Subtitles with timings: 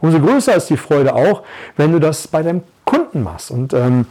[0.00, 1.42] Umso größer ist die Freude auch,
[1.76, 4.06] wenn du das bei deinem Kunden machst und ähm,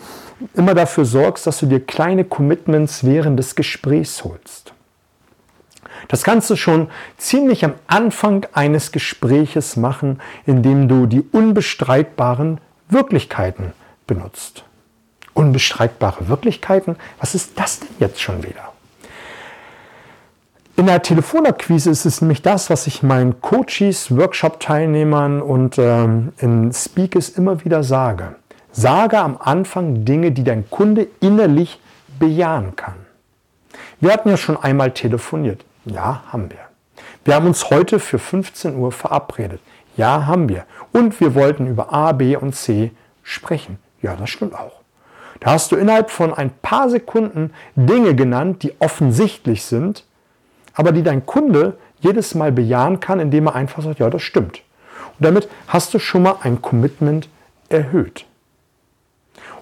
[0.53, 4.73] immer dafür sorgst, dass du dir kleine Commitments während des Gesprächs holst.
[6.07, 13.73] Das kannst du schon ziemlich am Anfang eines Gespräches machen, indem du die unbestreitbaren Wirklichkeiten
[14.07, 14.63] benutzt.
[15.33, 16.95] Unbestreitbare Wirklichkeiten?
[17.19, 18.73] Was ist das denn jetzt schon wieder?
[20.79, 26.71] In der Telefonakquise ist es nämlich das, was ich meinen Coaches, Workshop-Teilnehmern und ähm, in
[26.71, 28.37] Speakers immer wieder sage.
[28.71, 31.81] Sage am Anfang Dinge, die dein Kunde innerlich
[32.17, 32.95] bejahen kann.
[33.99, 35.65] Wir hatten ja schon einmal telefoniert.
[35.83, 36.59] Ja, haben wir.
[37.25, 39.59] Wir haben uns heute für 15 Uhr verabredet.
[39.97, 40.63] Ja, haben wir.
[40.93, 43.79] Und wir wollten über A, B und C sprechen.
[44.01, 44.79] Ja, das stimmt auch.
[45.41, 50.05] Da hast du innerhalb von ein paar Sekunden Dinge genannt, die offensichtlich sind,
[50.73, 54.61] aber die dein Kunde jedes Mal bejahen kann, indem er einfach sagt, ja, das stimmt.
[55.19, 57.29] Und damit hast du schon mal ein Commitment
[57.67, 58.25] erhöht.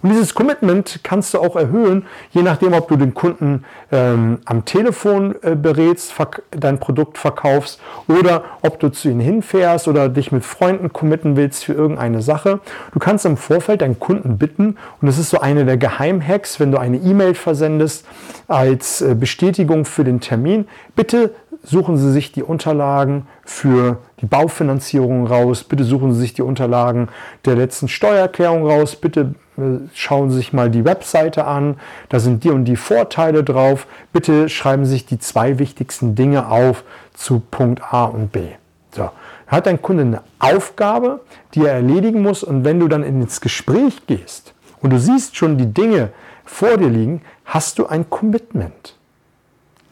[0.02, 4.66] Und dieses Commitment kannst du auch erhöhen, je nachdem, ob du den Kunden ähm, am
[4.66, 6.14] Telefon äh, berätst,
[6.52, 11.64] dein Produkt verkaufst oder ob du zu ihnen hinfährst oder dich mit Freunden committen willst
[11.64, 12.60] für irgendeine Sache.
[12.94, 16.72] Du kannst im Vorfeld deinen Kunden bitten, und das ist so eine der Geheimhacks, wenn
[16.72, 18.06] du eine E-Mail versendest
[18.48, 21.32] als äh, Bestätigung für den Termin, bitte
[21.64, 27.10] suchen Sie sich die Unterlagen für die Baufinanzierung raus, bitte suchen Sie sich die Unterlagen
[27.46, 31.80] der letzten Steuererklärung raus, bitte äh, schauen Sie sich mal die Webseite an,
[32.10, 36.50] da sind die und die Vorteile drauf, bitte schreiben Sie sich die zwei wichtigsten Dinge
[36.50, 38.48] auf zu Punkt A und B.
[38.92, 39.10] So.
[39.46, 41.22] Hat dein Kunde eine Aufgabe,
[41.54, 45.58] die er erledigen muss und wenn du dann ins Gespräch gehst und du siehst schon
[45.58, 46.10] die Dinge
[46.44, 48.97] vor dir liegen, hast du ein Commitment.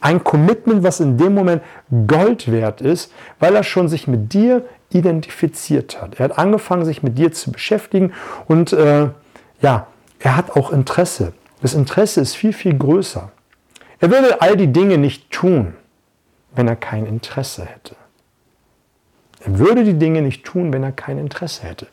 [0.06, 1.64] Ein Commitment, was in dem Moment
[2.06, 6.20] Gold wert ist, weil er schon sich mit dir identifiziert hat.
[6.20, 8.14] Er hat angefangen, sich mit dir zu beschäftigen
[8.46, 9.10] und äh,
[9.62, 9.88] ja,
[10.20, 11.34] er hat auch Interesse.
[11.64, 13.32] Das Interesse ist viel, viel größer.
[14.00, 15.74] Er würde all die Dinge nicht tun,
[16.54, 17.96] wenn er kein Interesse hätte.
[19.40, 21.88] Er würde die Dinge nicht tun, wenn er kein Interesse hätte.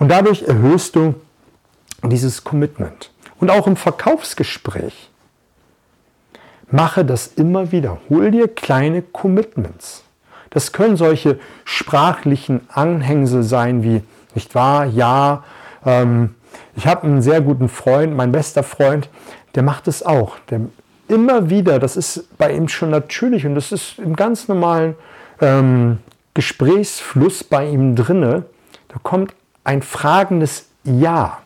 [0.00, 1.14] Und dadurch erhöhst du
[2.02, 3.12] dieses Commitment.
[3.38, 5.09] Und auch im Verkaufsgespräch
[6.70, 7.98] Mache das immer wieder.
[8.08, 10.04] Hol dir kleine Commitments.
[10.50, 14.02] Das können solche sprachlichen Anhängsel sein wie,
[14.34, 15.44] nicht wahr, ja.
[15.84, 16.34] Ähm,
[16.76, 19.08] ich habe einen sehr guten Freund, mein bester Freund,
[19.54, 20.36] der macht es auch.
[20.50, 20.60] Der
[21.08, 24.94] immer wieder, das ist bei ihm schon natürlich und das ist im ganz normalen
[25.40, 25.98] ähm,
[26.34, 28.44] Gesprächsfluss bei ihm drinne.
[28.88, 31.38] Da kommt ein fragendes Ja.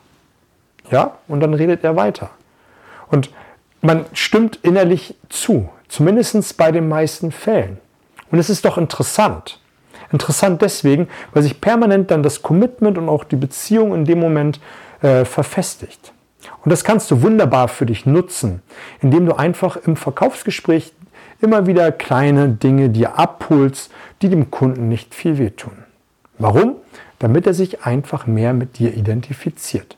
[0.91, 2.31] Ja, und dann redet er weiter.
[3.11, 3.31] Und
[3.85, 7.79] man stimmt innerlich zu, zumindest bei den meisten Fällen.
[8.31, 9.61] Und es ist doch interessant.
[10.11, 14.59] Interessant deswegen, weil sich permanent dann das Commitment und auch die Beziehung in dem Moment
[15.03, 16.13] äh, verfestigt.
[16.65, 18.63] Und das kannst du wunderbar für dich nutzen,
[19.03, 20.93] indem du einfach im Verkaufsgespräch
[21.41, 23.91] immer wieder kleine Dinge dir abholst,
[24.23, 25.85] die dem Kunden nicht viel wehtun.
[26.39, 26.77] Warum?
[27.19, 29.97] Damit er sich einfach mehr mit dir identifiziert.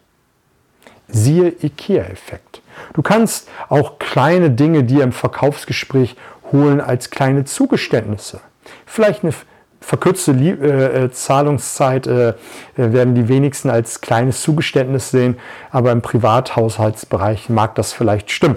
[1.08, 2.62] Siehe IKEA-Effekt.
[2.94, 6.16] Du kannst auch kleine Dinge dir im Verkaufsgespräch
[6.52, 8.40] holen als kleine Zugeständnisse.
[8.84, 9.32] Vielleicht eine
[9.80, 12.34] verkürzte äh, äh, Zahlungszeit äh,
[12.76, 15.38] werden die wenigsten als kleines Zugeständnis sehen,
[15.70, 18.56] aber im Privathaushaltsbereich mag das vielleicht stimmen.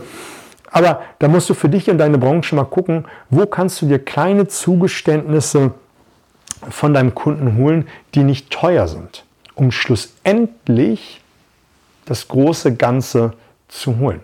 [0.71, 3.99] Aber da musst du für dich und deine Branche mal gucken, wo kannst du dir
[3.99, 5.73] kleine Zugeständnisse
[6.69, 9.23] von deinem Kunden holen, die nicht teuer sind,
[9.55, 11.21] um schlussendlich
[12.09, 13.33] das große Ganze
[13.67, 14.21] zu holen.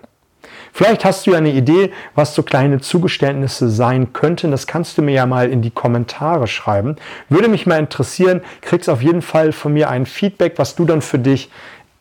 [0.74, 4.52] Vielleicht hast du ja eine Idee, was so kleine Zugeständnisse sein könnten.
[4.52, 6.98] Das kannst du mir ja mal in die Kommentare schreiben.
[7.30, 11.02] Würde mich mal interessieren, kriegst auf jeden Fall von mir ein Feedback, was du dann
[11.02, 11.50] für dich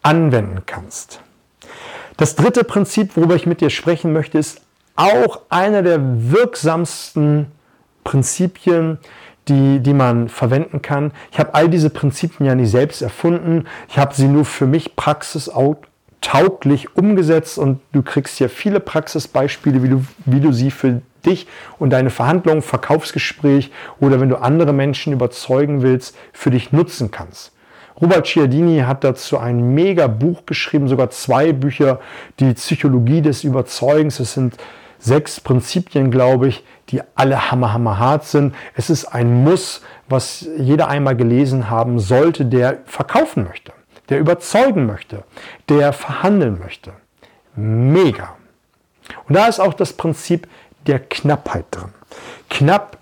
[0.03, 1.21] anwenden kannst.
[2.17, 4.61] Das dritte Prinzip, worüber ich mit dir sprechen möchte, ist
[4.97, 6.01] auch einer der
[6.33, 7.47] wirksamsten
[8.05, 8.99] Prinzipien,
[9.49, 11.13] die, die man verwenden kann.
[11.33, 13.67] Ich habe all diese Prinzipien ja nicht selbst erfunden.
[13.89, 19.89] Ich habe sie nur für mich praxistauglich umgesetzt und du kriegst ja viele Praxisbeispiele, wie
[19.89, 21.47] du, wie du sie für dich
[21.79, 23.71] und deine Verhandlungen, Verkaufsgespräch
[24.01, 27.53] oder wenn du andere Menschen überzeugen willst, für dich nutzen kannst.
[28.01, 32.01] Robert Cialdini hat dazu ein mega Buch geschrieben, sogar zwei Bücher,
[32.41, 34.19] die Psychologie des Überzeugens.
[34.19, 34.57] Es sind
[35.05, 38.55] sechs Prinzipien, glaube ich, die alle hammer, hammer hart sind.
[38.75, 43.73] Es ist ein Muss, was jeder einmal gelesen haben sollte, der verkaufen möchte,
[44.09, 45.25] der überzeugen möchte,
[45.69, 46.93] der verhandeln möchte.
[47.55, 48.37] Mega.
[49.29, 50.49] Und da ist auch das Prinzip
[50.87, 51.91] der Knappheit drin.
[52.49, 52.97] Knapp,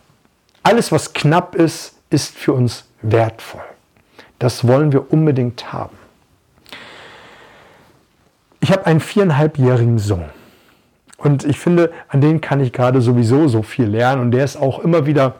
[0.64, 3.62] alles was knapp ist, ist für uns wertvoll.
[4.40, 5.96] Das wollen wir unbedingt haben.
[8.60, 10.41] Ich habe einen viereinhalbjährigen Sohn.
[11.22, 14.20] Und ich finde, an den kann ich gerade sowieso so viel lernen.
[14.20, 15.36] Und der ist auch immer wieder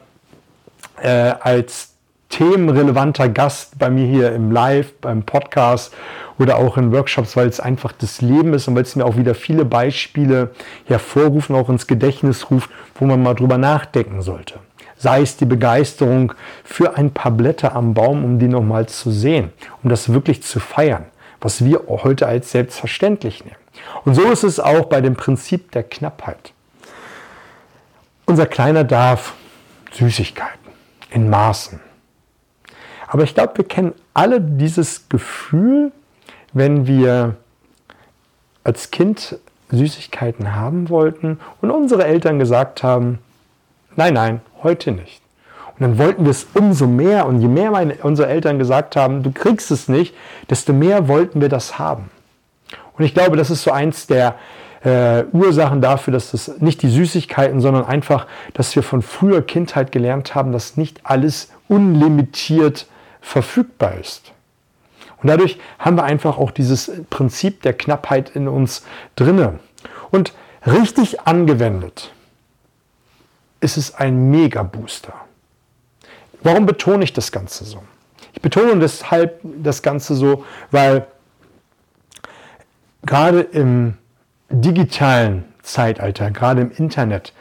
[1.00, 1.94] äh, als
[2.29, 5.93] themenrelevanter Gast bei mir hier im Live, beim Podcast
[6.38, 9.17] oder auch in Workshops, weil es einfach das Leben ist und weil es mir auch
[9.17, 10.50] wieder viele Beispiele
[10.87, 14.55] hervorrufen, auch ins Gedächtnis ruft, wo man mal drüber nachdenken sollte.
[14.96, 16.32] Sei es die Begeisterung
[16.64, 19.50] für ein paar Blätter am Baum, um die nochmal zu sehen,
[19.82, 21.06] um das wirklich zu feiern,
[21.40, 23.62] was wir heute als selbstverständlich nehmen.
[24.05, 26.53] Und so ist es auch bei dem Prinzip der Knappheit.
[28.27, 29.35] Unser Kleiner darf
[29.93, 30.71] Süßigkeiten
[31.11, 31.81] in Maßen
[33.13, 35.93] aber ich glaube, wir kennen alle dieses Gefühl,
[36.55, 37.37] wenn wir
[38.65, 39.39] als Kind
[39.69, 43.19] Süßigkeiten haben wollten und unsere Eltern gesagt haben,
[43.97, 45.21] nein, nein, heute nicht.
[45.75, 49.23] Und dann wollten wir es umso mehr und je mehr meine, unsere Eltern gesagt haben,
[49.23, 50.15] du kriegst es nicht,
[50.49, 52.09] desto mehr wollten wir das haben.
[53.03, 54.37] Und ich glaube, das ist so eins der
[54.85, 59.91] äh, Ursachen dafür, dass das nicht die Süßigkeiten, sondern einfach, dass wir von früher Kindheit
[59.91, 62.87] gelernt haben, dass nicht alles unlimitiert
[63.21, 64.31] verfügbar ist.
[65.21, 68.85] Und dadurch haben wir einfach auch dieses Prinzip der Knappheit in uns
[69.17, 69.59] drinne.
[70.13, 70.33] Und
[70.65, 72.13] richtig angewendet
[73.59, 75.15] ist es ein Mega-Booster.
[76.45, 77.83] Warum betone ich das Ganze so?
[78.33, 81.09] Ich betone deshalb das Ganze so, weil
[83.05, 83.95] gerade im
[84.51, 87.33] digitalen Zeitalter, gerade im Internet,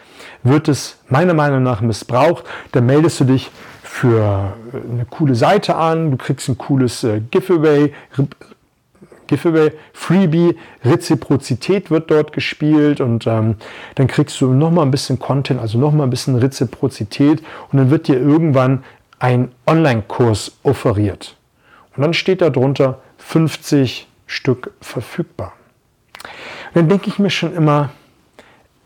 [0.44, 2.46] wird es meiner Meinung nach missbraucht.
[2.72, 3.52] Da meldest du dich
[3.84, 7.94] für eine coole Seite an, du kriegst ein cooles äh, Giveaway,
[9.28, 13.56] Giveaway, Freebie, Reziprozität wird dort gespielt und ähm,
[13.96, 17.42] dann kriegst du nochmal ein bisschen Content, also nochmal ein bisschen Reziprozität
[17.72, 18.84] und dann wird dir irgendwann
[19.19, 21.36] ein Online-Kurs offeriert.
[21.96, 25.54] Und dann steht da drunter 50 Stück verfügbar.
[26.24, 27.89] Und dann denke ich mir schon immer,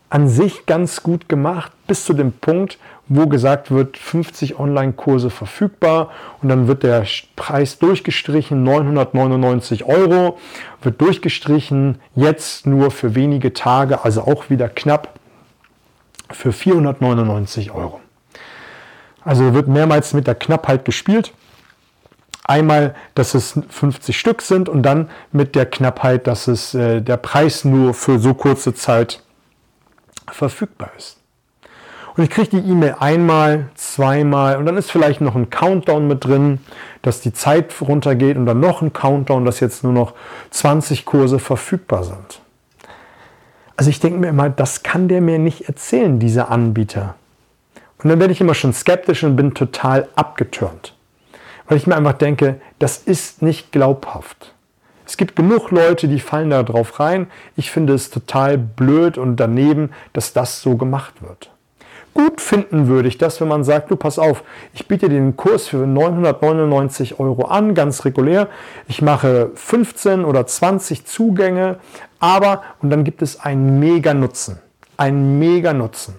[0.08, 2.78] an sich ganz gut gemacht, bis zu dem Punkt,
[3.08, 6.10] wo gesagt wird, 50 Online-Kurse verfügbar
[6.42, 7.04] und dann wird der
[7.34, 10.38] Preis durchgestrichen, 999 Euro,
[10.82, 15.18] wird durchgestrichen, jetzt nur für wenige Tage, also auch wieder knapp
[16.30, 18.00] für 499 Euro.
[19.24, 21.32] Also wird mehrmals mit der Knappheit gespielt.
[22.48, 27.16] Einmal, dass es 50 Stück sind und dann mit der Knappheit, dass es äh, der
[27.16, 29.20] Preis nur für so kurze Zeit
[30.30, 31.18] verfügbar ist.
[32.16, 36.24] Und ich kriege die E-Mail einmal, zweimal und dann ist vielleicht noch ein Countdown mit
[36.24, 36.60] drin,
[37.02, 40.14] dass die Zeit runtergeht und dann noch ein Countdown, dass jetzt nur noch
[40.50, 42.40] 20 Kurse verfügbar sind.
[43.76, 47.16] Also ich denke mir immer, das kann der mir nicht erzählen, dieser Anbieter.
[48.02, 50.95] Und dann werde ich immer schon skeptisch und bin total abgetürnt.
[51.68, 54.54] Weil ich mir einfach denke, das ist nicht glaubhaft.
[55.06, 57.28] Es gibt genug Leute, die fallen da drauf rein.
[57.56, 61.50] Ich finde es total blöd und daneben, dass das so gemacht wird.
[62.12, 64.42] Gut finden würde ich das, wenn man sagt, du pass auf,
[64.72, 68.48] ich biete den Kurs für 999 Euro an, ganz regulär.
[68.88, 71.76] Ich mache 15 oder 20 Zugänge,
[72.18, 74.58] aber, und dann gibt es einen mega Nutzen.
[74.96, 76.14] Einen mega Nutzen.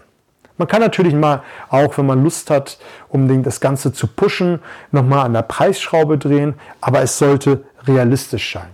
[0.58, 2.78] Man kann natürlich mal, auch wenn man Lust hat,
[3.10, 4.60] um das Ganze zu pushen,
[4.92, 8.70] nochmal an der Preisschraube drehen, aber es sollte realistisch sein.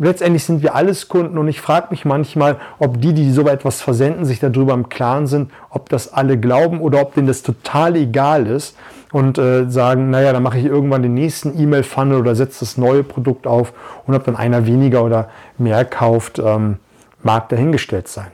[0.00, 3.82] Letztendlich sind wir alles Kunden und ich frage mich manchmal, ob die, die so etwas
[3.82, 7.96] versenden, sich darüber im Klaren sind, ob das alle glauben oder ob denen das total
[7.96, 8.76] egal ist
[9.10, 13.02] und äh, sagen, naja, dann mache ich irgendwann den nächsten E-Mail-Funnel oder setze das neue
[13.02, 13.72] Produkt auf
[14.06, 16.76] und ob dann einer weniger oder mehr kauft, ähm,
[17.24, 18.28] mag dahingestellt sein.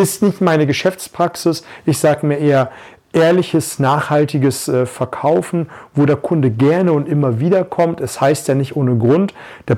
[0.00, 1.62] Ist nicht meine Geschäftspraxis.
[1.84, 2.70] Ich sage mir eher,
[3.12, 8.00] ehrliches, nachhaltiges äh, Verkaufen, wo der Kunde gerne und immer wieder kommt.
[8.00, 9.34] Es heißt ja nicht ohne Grund,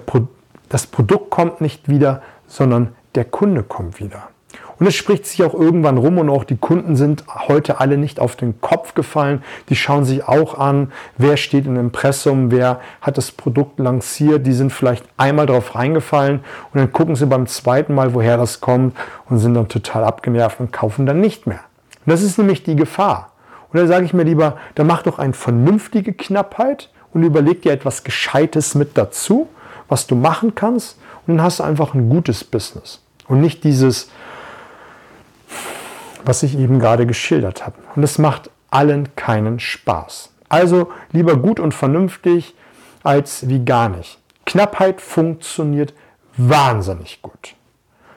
[0.07, 0.29] Pro
[0.69, 4.29] das Produkt kommt nicht wieder, sondern der Kunde kommt wieder.
[4.79, 8.21] Und es spricht sich auch irgendwann rum und auch die Kunden sind heute alle nicht
[8.21, 9.43] auf den Kopf gefallen.
[9.69, 14.47] Die schauen sich auch an, wer steht im Impressum, wer hat das Produkt lanciert.
[14.47, 16.41] Die sind vielleicht einmal drauf reingefallen
[16.73, 18.97] und dann gucken sie beim zweiten Mal, woher das kommt
[19.29, 21.61] und sind dann total abgenervt und kaufen dann nicht mehr.
[22.05, 23.33] Und das ist nämlich die Gefahr.
[23.73, 27.73] Und da sage ich mir lieber, da mach doch eine vernünftige Knappheit und überleg dir
[27.73, 29.49] etwas Gescheites mit dazu
[29.93, 34.09] was du machen kannst und dann hast du einfach ein gutes Business und nicht dieses,
[36.25, 37.77] was ich eben gerade geschildert habe.
[37.95, 40.31] Und es macht allen keinen Spaß.
[40.49, 42.55] Also lieber gut und vernünftig
[43.03, 44.19] als wie gar nicht.
[44.47, 45.95] Knappheit funktioniert
[46.37, 47.55] wahnsinnig gut.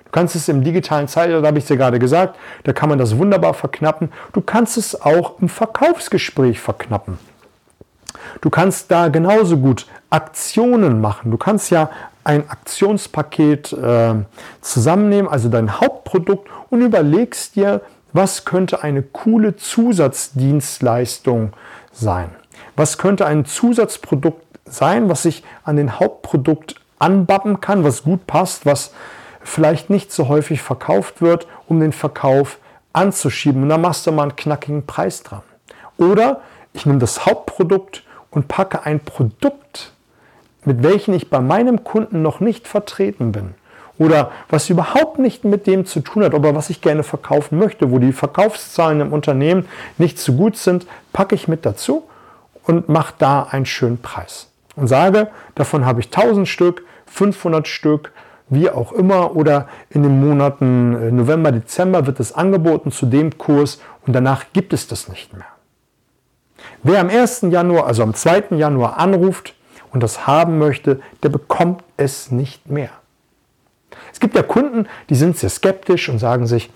[0.06, 2.90] Du kannst es im digitalen Zeitalter, da habe ich es dir gerade gesagt, da kann
[2.90, 4.12] man das wunderbar verknappen.
[4.34, 7.20] Du kannst es auch im Verkaufsgespräch verknappen.
[8.42, 11.32] Du kannst da genauso gut Aktionen machen.
[11.32, 11.90] Du kannst ja
[12.24, 14.16] ein Aktionspaket äh,
[14.62, 17.82] zusammennehmen, also dein Hauptprodukt und überlegst dir,
[18.16, 21.52] was könnte eine coole Zusatzdienstleistung
[21.92, 22.30] sein?
[22.78, 28.66] Was könnte ein Zusatzprodukt sein, was ich an den Hauptprodukt anbappen kann, was gut passt,
[28.66, 28.94] was
[29.42, 32.60] vielleicht nicht so häufig verkauft wird, um den Verkauf
[32.94, 33.64] anzuschieben.
[33.64, 35.44] Und da machst du mal einen knackigen Preis dran.
[35.98, 36.40] Oder
[36.72, 39.92] ich nehme das Hauptprodukt und packe ein Produkt,
[40.64, 43.56] mit welchem ich bei meinem Kunden noch nicht vertreten bin.
[43.98, 47.92] Oder was überhaupt nicht mit dem zu tun hat, aber was ich gerne verkaufen möchte,
[47.92, 52.04] wo die Verkaufszahlen im Unternehmen nicht so gut sind, packe ich mit dazu
[52.64, 54.50] und mache da einen schönen Preis.
[54.76, 58.12] Und sage, davon habe ich 1000 Stück, 500 Stück,
[58.50, 63.38] wie auch immer, oder in den Monaten äh, November, Dezember wird es angeboten zu dem
[63.38, 65.46] Kurs und danach gibt es das nicht mehr.
[66.84, 67.48] Wer am 1.
[67.50, 68.58] Januar, also am 2.
[68.58, 69.56] Januar anruft
[69.92, 72.90] und das haben möchte, der bekommt es nicht mehr.
[74.16, 76.70] Es gibt ja Kunden, die sind sehr skeptisch und sagen sich,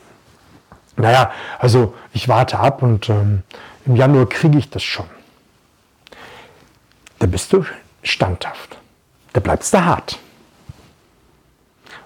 [0.98, 3.44] naja, also ich warte ab und ähm,
[3.86, 5.06] im Januar kriege ich das schon.
[7.18, 7.64] Da bist du
[8.04, 8.78] standhaft.
[9.32, 10.20] Da bleibst du hart.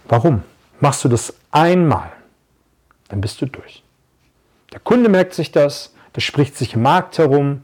[0.07, 0.43] Warum?
[0.79, 2.11] Machst du das einmal,
[3.09, 3.81] dann bist du durch.
[4.71, 7.63] Der Kunde merkt sich das, das spricht sich im Markt herum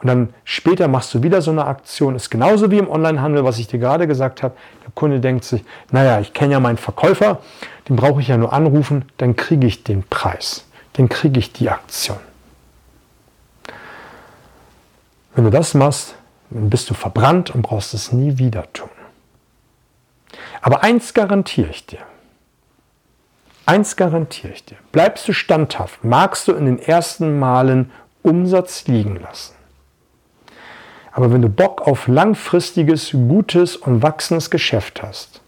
[0.00, 2.16] und dann später machst du wieder so eine Aktion.
[2.16, 4.54] Ist genauso wie im Onlinehandel, was ich dir gerade gesagt habe.
[4.82, 7.40] Der Kunde denkt sich, naja, ich kenne ja meinen Verkäufer,
[7.88, 11.68] den brauche ich ja nur anrufen, dann kriege ich den Preis, dann kriege ich die
[11.68, 12.18] Aktion.
[15.34, 16.14] Wenn du das machst,
[16.48, 18.88] dann bist du verbrannt und brauchst es nie wieder tun.
[20.62, 22.00] Aber eins garantiere ich dir.
[23.66, 24.76] Eins garantiere ich dir.
[24.92, 27.92] Bleibst du standhaft, magst du in den ersten Malen
[28.22, 29.59] Umsatz liegen lassen.
[31.12, 35.40] Aber wenn du Bock auf langfristiges, gutes und wachsendes Geschäft hast,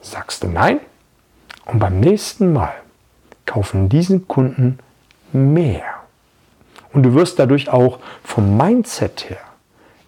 [0.00, 0.80] sagst du nein
[1.66, 2.72] und beim nächsten Mal
[3.46, 4.78] kaufen diesen Kunden
[5.32, 5.84] mehr.
[6.92, 9.38] Und du wirst dadurch auch vom Mindset her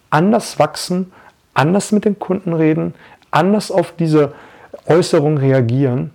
[0.09, 1.11] anders wachsen,
[1.53, 2.93] anders mit den Kunden reden,
[3.31, 4.33] anders auf diese
[4.85, 6.11] Äußerung reagieren.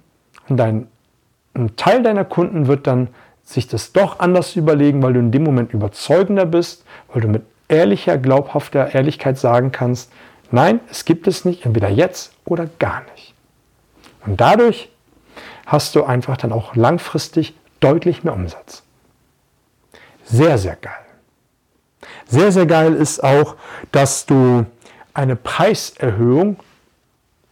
[0.49, 0.87] Und dein,
[1.54, 3.09] ein Teil deiner Kunden wird dann
[3.45, 7.42] sich das doch anders überlegen, weil du in dem Moment überzeugender bist, weil du mit
[7.71, 10.12] ehrlicher, glaubhafter Ehrlichkeit sagen kannst,
[10.50, 13.35] nein, es gibt es nicht, entweder jetzt oder gar nicht.
[14.27, 14.91] Und dadurch
[15.67, 18.83] hast du einfach dann auch langfristig deutlich mehr Umsatz.
[20.25, 20.93] Sehr, sehr geil.
[22.27, 23.57] Sehr, sehr geil ist auch,
[23.93, 24.67] dass du
[25.15, 26.57] eine Preiserhöhung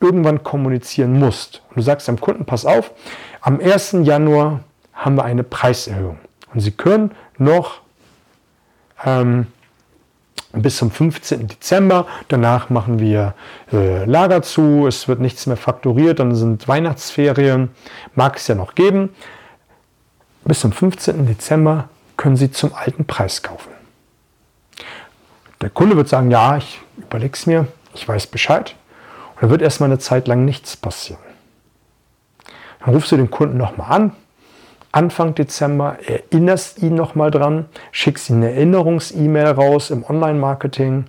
[0.00, 1.62] irgendwann kommunizieren musst.
[1.70, 2.92] Und du sagst dem Kunden, pass auf,
[3.40, 3.96] am 1.
[4.02, 4.60] Januar
[4.92, 6.18] haben wir eine Preiserhöhung.
[6.54, 7.80] Und sie können noch
[9.04, 9.46] ähm,
[10.62, 11.48] bis zum 15.
[11.48, 12.06] Dezember.
[12.28, 13.34] Danach machen wir
[13.72, 17.70] äh, Lager zu, es wird nichts mehr fakturiert, dann sind Weihnachtsferien,
[18.14, 19.10] mag es ja noch geben.
[20.44, 21.26] Bis zum 15.
[21.26, 23.70] Dezember können Sie zum alten Preis kaufen.
[25.60, 28.74] Der Kunde wird sagen, ja, ich überlege es mir, ich weiß Bescheid.
[29.34, 31.20] Und da wird erstmal eine Zeit lang nichts passieren.
[32.80, 34.12] Dann rufst du den Kunden nochmal an,
[34.92, 41.04] Anfang Dezember, erinnerst ihn nochmal dran, schickst ihm eine Erinnerungs-E-Mail raus im Online-Marketing.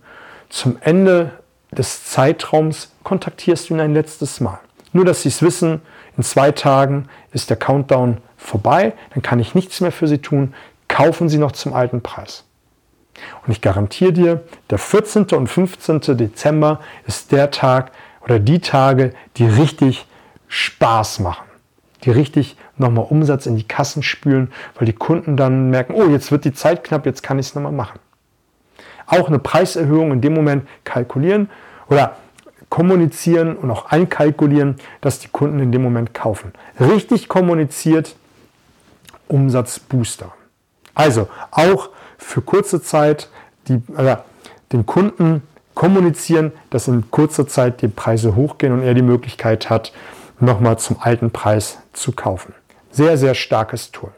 [0.49, 1.31] Zum Ende
[1.71, 4.59] des Zeitraums kontaktierst du ihn ein letztes Mal.
[4.91, 5.81] Nur, dass sie es wissen,
[6.17, 10.53] in zwei Tagen ist der Countdown vorbei, dann kann ich nichts mehr für sie tun.
[10.87, 12.43] Kaufen Sie noch zum alten Preis.
[13.45, 15.25] Und ich garantiere dir, der 14.
[15.33, 16.17] und 15.
[16.17, 20.07] Dezember ist der Tag oder die Tage, die richtig
[20.47, 21.45] Spaß machen,
[22.03, 26.31] die richtig nochmal Umsatz in die Kassen spülen, weil die Kunden dann merken, oh, jetzt
[26.31, 27.99] wird die Zeit knapp, jetzt kann ich es nochmal machen.
[29.05, 31.49] Auch eine Preiserhöhung in dem Moment kalkulieren
[31.89, 32.17] oder
[32.69, 36.53] kommunizieren und auch einkalkulieren, dass die Kunden in dem Moment kaufen.
[36.79, 38.15] Richtig kommuniziert,
[39.27, 40.31] Umsatzbooster.
[40.93, 43.29] Also auch für kurze Zeit
[43.67, 44.17] die, äh,
[44.71, 45.41] den Kunden
[45.73, 49.93] kommunizieren, dass in kurzer Zeit die Preise hochgehen und er die Möglichkeit hat,
[50.39, 52.53] nochmal zum alten Preis zu kaufen.
[52.91, 54.11] Sehr, sehr starkes Tool.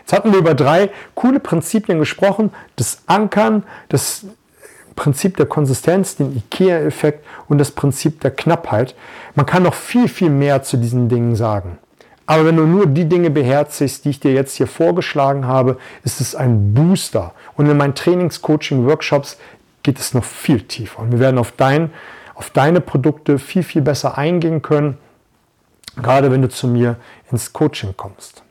[0.00, 2.52] Jetzt hatten wir über drei coole Prinzipien gesprochen.
[2.76, 4.26] Das Ankern, das
[4.96, 8.94] Prinzip der Konsistenz, den IKEA-Effekt und das Prinzip der Knappheit.
[9.34, 11.78] Man kann noch viel, viel mehr zu diesen Dingen sagen.
[12.26, 16.20] Aber wenn du nur die Dinge beherzigst, die ich dir jetzt hier vorgeschlagen habe, ist
[16.20, 17.34] es ein Booster.
[17.56, 19.38] Und in meinen Trainings, Coaching, Workshops
[19.82, 21.00] geht es noch viel tiefer.
[21.00, 21.90] Und wir werden auf, dein,
[22.34, 24.98] auf deine Produkte viel, viel besser eingehen können,
[25.96, 26.96] gerade wenn du zu mir
[27.30, 28.42] ins Coaching kommst.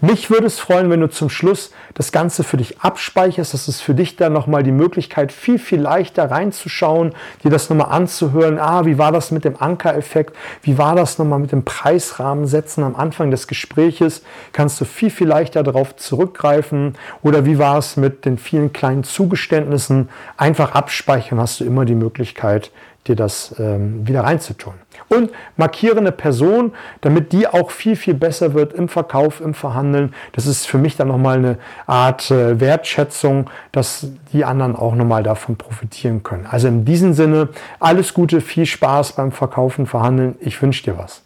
[0.00, 3.54] Mich würde es freuen, wenn du zum Schluss das Ganze für dich abspeicherst.
[3.54, 7.90] Das ist für dich dann nochmal die Möglichkeit, viel, viel leichter reinzuschauen, dir das nochmal
[7.90, 8.58] anzuhören.
[8.58, 10.36] Ah, wie war das mit dem Ankereffekt?
[10.62, 14.22] Wie war das nochmal mit dem Preisrahmen setzen am Anfang des Gespräches?
[14.52, 16.96] Kannst du viel, viel leichter darauf zurückgreifen?
[17.22, 20.08] Oder wie war es mit den vielen kleinen Zugeständnissen?
[20.36, 22.70] Einfach abspeichern, hast du immer die Möglichkeit,
[23.06, 24.74] dir das ähm, wieder reinzutun.
[25.08, 30.14] Und markiere eine Person, damit die auch viel, viel besser wird im Verkauf, im Verhandeln.
[30.32, 35.22] Das ist für mich dann nochmal eine Art äh, Wertschätzung, dass die anderen auch nochmal
[35.22, 36.46] davon profitieren können.
[36.46, 37.48] Also in diesem Sinne,
[37.80, 40.36] alles Gute, viel Spaß beim Verkaufen, Verhandeln.
[40.40, 41.23] Ich wünsche dir was.